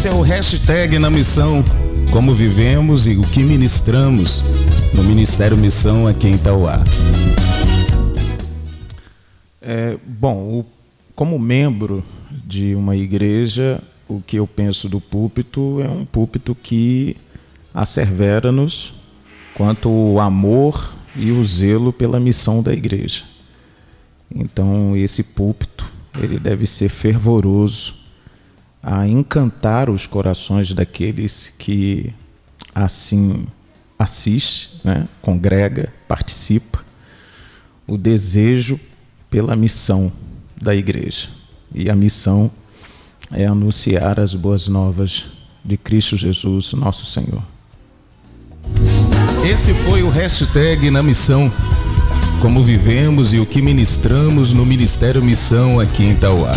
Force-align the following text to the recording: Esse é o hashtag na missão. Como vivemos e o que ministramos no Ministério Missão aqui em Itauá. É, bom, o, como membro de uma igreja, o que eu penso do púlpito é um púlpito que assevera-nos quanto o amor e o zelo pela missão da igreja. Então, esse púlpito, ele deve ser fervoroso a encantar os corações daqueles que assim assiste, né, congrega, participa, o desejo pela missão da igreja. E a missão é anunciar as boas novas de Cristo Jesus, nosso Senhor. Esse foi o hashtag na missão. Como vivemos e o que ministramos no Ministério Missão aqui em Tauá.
Esse 0.00 0.08
é 0.08 0.14
o 0.14 0.22
hashtag 0.22 0.98
na 0.98 1.10
missão. 1.10 1.62
Como 2.10 2.32
vivemos 2.32 3.06
e 3.06 3.18
o 3.18 3.20
que 3.20 3.42
ministramos 3.42 4.42
no 4.94 5.02
Ministério 5.02 5.58
Missão 5.58 6.06
aqui 6.06 6.26
em 6.26 6.36
Itauá. 6.36 6.82
É, 9.60 9.98
bom, 10.06 10.36
o, 10.36 10.66
como 11.14 11.38
membro 11.38 12.02
de 12.30 12.74
uma 12.74 12.96
igreja, 12.96 13.78
o 14.08 14.22
que 14.26 14.36
eu 14.36 14.46
penso 14.46 14.88
do 14.88 15.02
púlpito 15.02 15.82
é 15.82 15.88
um 15.90 16.06
púlpito 16.06 16.54
que 16.54 17.14
assevera-nos 17.74 18.94
quanto 19.52 19.90
o 19.90 20.18
amor 20.18 20.94
e 21.14 21.30
o 21.30 21.44
zelo 21.44 21.92
pela 21.92 22.18
missão 22.18 22.62
da 22.62 22.72
igreja. 22.72 23.24
Então, 24.34 24.96
esse 24.96 25.22
púlpito, 25.22 25.92
ele 26.18 26.38
deve 26.38 26.66
ser 26.66 26.88
fervoroso 26.88 27.99
a 28.82 29.06
encantar 29.06 29.90
os 29.90 30.06
corações 30.06 30.72
daqueles 30.72 31.52
que 31.58 32.12
assim 32.74 33.46
assiste, 33.98 34.80
né, 34.82 35.06
congrega, 35.20 35.92
participa, 36.08 36.82
o 37.86 37.98
desejo 37.98 38.80
pela 39.28 39.54
missão 39.54 40.10
da 40.60 40.74
igreja. 40.74 41.28
E 41.74 41.90
a 41.90 41.94
missão 41.94 42.50
é 43.32 43.46
anunciar 43.46 44.18
as 44.18 44.34
boas 44.34 44.66
novas 44.68 45.26
de 45.64 45.76
Cristo 45.76 46.16
Jesus, 46.16 46.72
nosso 46.72 47.04
Senhor. 47.04 47.42
Esse 49.46 49.74
foi 49.74 50.02
o 50.02 50.08
hashtag 50.08 50.90
na 50.90 51.02
missão. 51.02 51.52
Como 52.40 52.64
vivemos 52.64 53.34
e 53.34 53.38
o 53.38 53.44
que 53.44 53.60
ministramos 53.60 54.52
no 54.52 54.64
Ministério 54.64 55.22
Missão 55.22 55.78
aqui 55.78 56.04
em 56.04 56.16
Tauá. 56.16 56.48